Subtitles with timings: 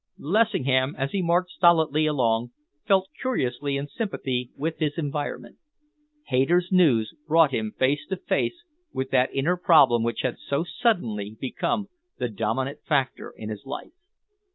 [0.17, 2.49] Lessingham, as he marched stolidly along,
[2.87, 5.59] felt curiously in sympathy with his environment.
[6.29, 11.37] Hayter's news brought him face to face with that inner problem which had so suddenly
[11.39, 11.87] become
[12.17, 13.93] the dominant factor in his life.